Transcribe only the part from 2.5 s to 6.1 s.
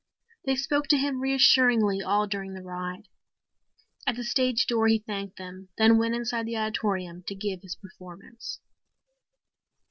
the ride. At the stage door he thanked them, then